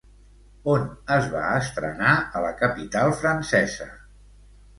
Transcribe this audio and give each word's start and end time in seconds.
On 0.75 0.87
es 1.15 1.27
va 1.33 1.43
estrenar 1.57 2.15
a 2.17 2.41
la 2.45 2.49
capital 2.63 3.15
francesa? 3.21 3.89